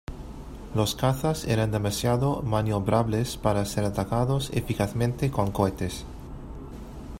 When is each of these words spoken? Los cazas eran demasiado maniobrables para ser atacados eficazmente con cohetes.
Los 0.73 0.95
cazas 0.95 1.45
eran 1.45 1.69
demasiado 1.69 2.41
maniobrables 2.41 3.37
para 3.37 3.65
ser 3.65 3.85
atacados 3.85 4.49
eficazmente 4.51 5.29
con 5.29 5.51
cohetes. 5.51 6.05